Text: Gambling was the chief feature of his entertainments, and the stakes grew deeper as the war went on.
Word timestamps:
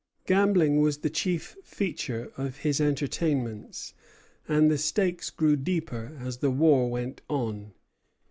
Gambling 0.25 0.81
was 0.81 0.97
the 0.97 1.11
chief 1.11 1.55
feature 1.63 2.31
of 2.35 2.57
his 2.61 2.81
entertainments, 2.81 3.93
and 4.47 4.71
the 4.71 4.79
stakes 4.79 5.29
grew 5.29 5.55
deeper 5.55 6.17
as 6.19 6.37
the 6.37 6.49
war 6.49 6.89
went 6.89 7.21
on. 7.29 7.73